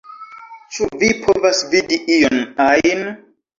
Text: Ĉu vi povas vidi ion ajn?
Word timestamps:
Ĉu 0.77 0.87
vi 1.03 1.09
povas 1.27 1.61
vidi 1.75 2.01
ion 2.19 2.43
ajn? 2.69 3.07